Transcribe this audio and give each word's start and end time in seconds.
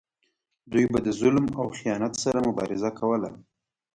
دوی 0.71 0.85
به 0.91 0.99
د 1.07 1.09
ظلم 1.21 1.45
او 1.59 1.65
خیانت 1.77 2.13
سره 2.23 2.39
مبارزه 2.47 2.89
کوله. 2.99 3.31